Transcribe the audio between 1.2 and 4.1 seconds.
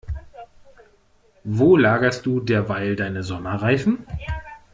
Wo lagerst du derweil deine Sommerreifen?